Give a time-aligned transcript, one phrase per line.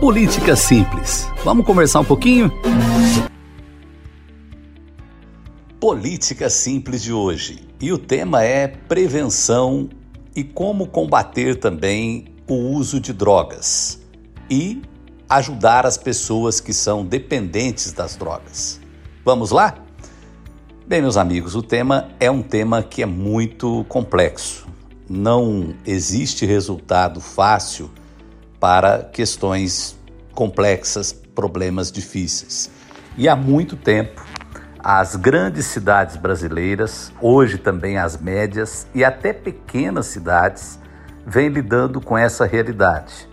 [0.00, 1.28] Política Simples.
[1.44, 2.52] Vamos conversar um pouquinho?
[5.80, 7.66] Política Simples de hoje.
[7.80, 9.88] E o tema é prevenção
[10.34, 14.00] e como combater também o uso de drogas
[14.50, 14.82] e
[15.28, 18.80] ajudar as pessoas que são dependentes das drogas.
[19.24, 19.76] Vamos lá?
[20.86, 24.66] Bem, meus amigos, o tema é um tema que é muito complexo.
[25.08, 27.90] Não existe resultado fácil
[28.64, 29.94] para questões
[30.32, 32.70] complexas, problemas difíceis.
[33.14, 34.24] E há muito tempo,
[34.78, 40.80] as grandes cidades brasileiras, hoje também as médias e até pequenas cidades,
[41.26, 43.28] vêm lidando com essa realidade.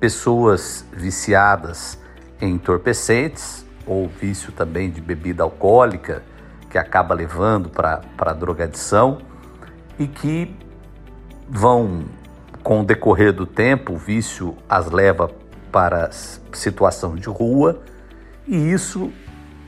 [0.00, 1.98] Pessoas viciadas
[2.40, 6.22] em entorpecentes ou vício também de bebida alcoólica,
[6.70, 9.18] que acaba levando para a drogadição
[9.98, 10.56] e que
[11.46, 12.06] vão,
[12.70, 15.28] com o decorrer do tempo, o vício as leva
[15.72, 17.80] para situação de rua
[18.46, 19.10] e isso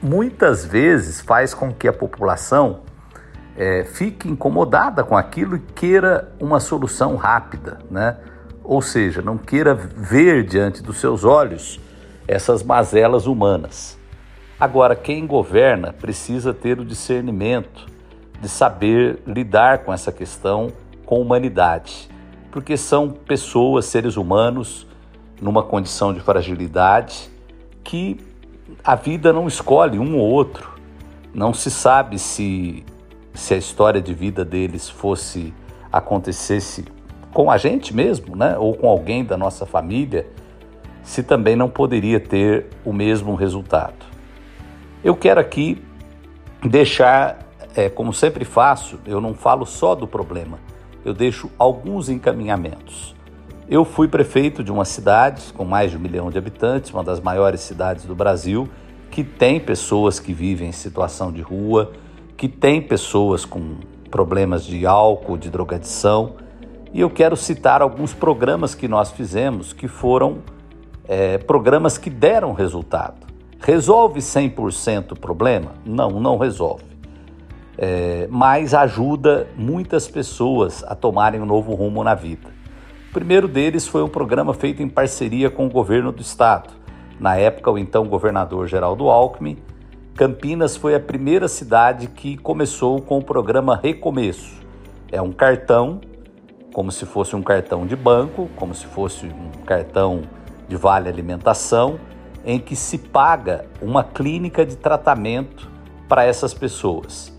[0.00, 2.82] muitas vezes faz com que a população
[3.56, 8.18] é, fique incomodada com aquilo e queira uma solução rápida, né?
[8.62, 11.80] Ou seja, não queira ver diante dos seus olhos
[12.28, 13.98] essas mazelas humanas.
[14.60, 17.84] Agora, quem governa precisa ter o discernimento
[18.40, 20.70] de saber lidar com essa questão
[21.04, 22.11] com humanidade,
[22.52, 24.86] porque são pessoas, seres humanos,
[25.40, 27.30] numa condição de fragilidade
[27.82, 28.20] que
[28.84, 30.70] a vida não escolhe um ou outro.
[31.34, 32.84] Não se sabe se,
[33.32, 35.52] se a história de vida deles fosse
[35.90, 36.84] acontecesse
[37.32, 38.56] com a gente mesmo, né?
[38.58, 40.26] ou com alguém da nossa família,
[41.02, 44.04] se também não poderia ter o mesmo resultado.
[45.02, 45.82] Eu quero aqui
[46.62, 47.38] deixar,
[47.74, 50.58] é, como sempre faço, eu não falo só do problema,
[51.04, 53.14] eu deixo alguns encaminhamentos.
[53.68, 57.20] Eu fui prefeito de uma cidade com mais de um milhão de habitantes, uma das
[57.20, 58.68] maiores cidades do Brasil,
[59.10, 61.92] que tem pessoas que vivem em situação de rua,
[62.36, 63.76] que tem pessoas com
[64.10, 66.34] problemas de álcool, de drogadição.
[66.92, 70.38] E eu quero citar alguns programas que nós fizemos que foram
[71.08, 73.26] é, programas que deram resultado.
[73.60, 75.72] Resolve 100% o problema?
[75.84, 76.91] Não, não resolve.
[77.84, 82.48] É, mas ajuda muitas pessoas a tomarem um novo rumo na vida.
[83.10, 86.70] O primeiro deles foi um programa feito em parceria com o governo do estado.
[87.18, 89.58] Na época, o então governador Geraldo Alckmin,
[90.14, 94.60] Campinas foi a primeira cidade que começou com o programa Recomeço.
[95.10, 96.00] É um cartão,
[96.72, 100.22] como se fosse um cartão de banco, como se fosse um cartão
[100.68, 101.98] de vale alimentação,
[102.44, 105.68] em que se paga uma clínica de tratamento
[106.08, 107.32] para essas pessoas,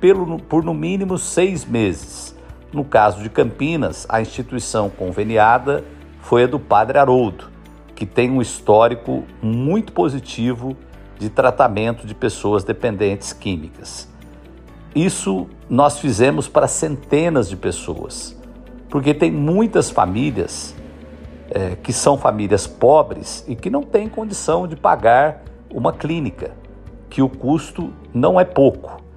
[0.00, 2.34] pelo, por no mínimo seis meses.
[2.72, 5.84] No caso de Campinas, a instituição conveniada
[6.20, 7.50] foi a do Padre Haroldo,
[7.94, 10.76] que tem um histórico muito positivo
[11.18, 14.08] de tratamento de pessoas dependentes químicas.
[14.94, 18.36] Isso nós fizemos para centenas de pessoas,
[18.88, 20.74] porque tem muitas famílias
[21.50, 26.52] é, que são famílias pobres e que não têm condição de pagar uma clínica,
[27.08, 29.09] que o custo não é pouco.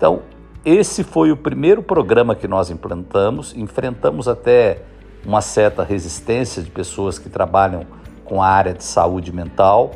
[0.00, 0.22] Então,
[0.64, 4.80] esse foi o primeiro programa que nós implantamos, enfrentamos até
[5.26, 7.84] uma certa resistência de pessoas que trabalham
[8.24, 9.90] com a área de saúde mental,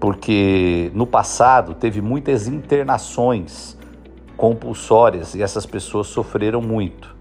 [0.00, 3.76] porque no passado teve muitas internações
[4.38, 7.20] compulsórias e essas pessoas sofreram muito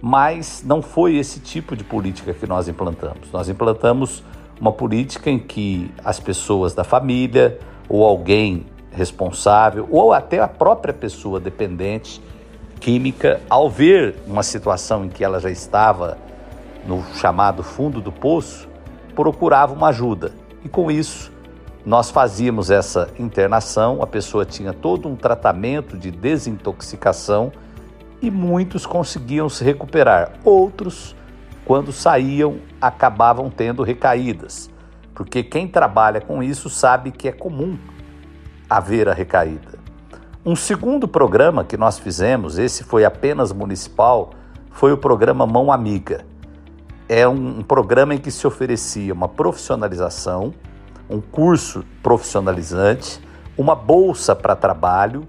[0.00, 3.32] mas não foi esse tipo de política que nós implantamos.
[3.32, 4.22] Nós implantamos
[4.60, 7.58] uma política em que as pessoas da família
[7.88, 12.20] ou alguém responsável ou até a própria pessoa dependente
[12.78, 16.16] química, ao ver uma situação em que ela já estava
[16.86, 18.68] no chamado fundo do poço,
[19.14, 20.32] procurava uma ajuda.
[20.64, 21.32] E com isso,
[21.84, 27.52] nós fazíamos essa internação, a pessoa tinha todo um tratamento de desintoxicação
[28.20, 30.32] e muitos conseguiam se recuperar.
[30.44, 31.14] Outros,
[31.64, 34.70] quando saíam, acabavam tendo recaídas,
[35.14, 37.78] porque quem trabalha com isso sabe que é comum
[38.68, 39.78] haver a recaída.
[40.44, 44.30] Um segundo programa que nós fizemos, esse foi apenas municipal,
[44.70, 46.24] foi o programa Mão Amiga.
[47.08, 50.54] É um programa em que se oferecia uma profissionalização,
[51.08, 53.20] um curso profissionalizante,
[53.56, 55.26] uma bolsa para trabalho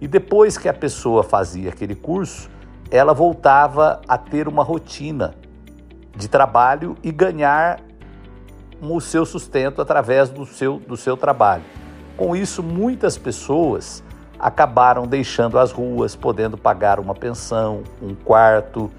[0.00, 2.50] e depois que a pessoa fazia aquele curso,
[2.90, 5.34] ela voltava a ter uma rotina
[6.16, 7.80] de trabalho e ganhar
[8.80, 11.64] o seu sustento através do seu, do seu trabalho.
[12.16, 14.02] Com isso, muitas pessoas
[14.38, 18.90] acabaram deixando as ruas, podendo pagar uma pensão, um quarto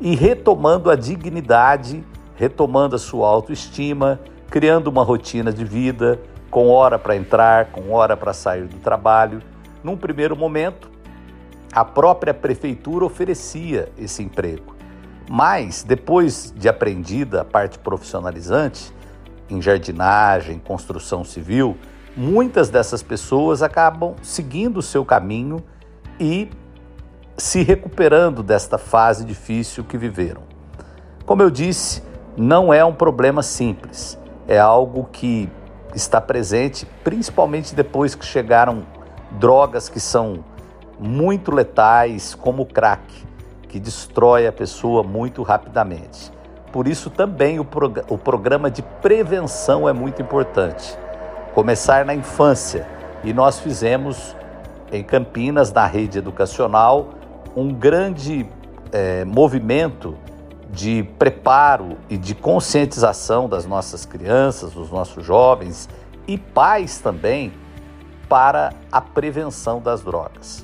[0.00, 2.04] e retomando a dignidade,
[2.34, 4.20] retomando a sua autoestima,
[4.50, 6.18] criando uma rotina de vida,
[6.50, 9.42] com hora para entrar, com hora para sair do trabalho.
[9.82, 10.90] Num primeiro momento,
[11.72, 14.74] a própria prefeitura oferecia esse emprego.
[15.28, 18.92] Mas, depois de aprendida a parte profissionalizante,
[19.50, 21.76] em jardinagem, construção civil,
[22.16, 25.62] muitas dessas pessoas acabam seguindo o seu caminho
[26.18, 26.48] e
[27.36, 30.42] se recuperando desta fase difícil que viveram.
[31.26, 32.02] Como eu disse,
[32.36, 34.18] não é um problema simples,
[34.48, 35.50] é algo que
[35.94, 38.86] está presente principalmente depois que chegaram
[39.32, 40.44] drogas que são
[40.98, 43.02] muito letais, como o crack,
[43.68, 46.32] que destrói a pessoa muito rapidamente.
[46.72, 50.98] Por isso, também o, prog o programa de prevenção é muito importante.
[51.56, 52.86] Começar na infância.
[53.24, 54.36] E nós fizemos
[54.92, 57.14] em Campinas, na rede educacional,
[57.56, 58.46] um grande
[58.92, 60.18] é, movimento
[60.70, 65.88] de preparo e de conscientização das nossas crianças, dos nossos jovens
[66.28, 67.54] e pais também
[68.28, 70.62] para a prevenção das drogas.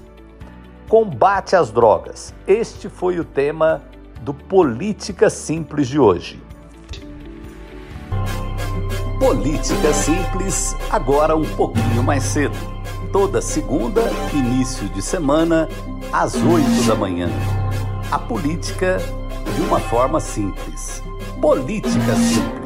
[0.90, 2.34] Combate às drogas.
[2.46, 3.80] Este foi o tema
[4.20, 6.51] do Política Simples de hoje.
[9.22, 12.56] Política Simples, agora um pouquinho mais cedo.
[13.12, 14.02] Toda segunda,
[14.32, 15.68] início de semana,
[16.12, 17.30] às 8 da manhã.
[18.10, 18.98] A política
[19.54, 21.04] de uma forma simples.
[21.40, 22.61] Política Simples.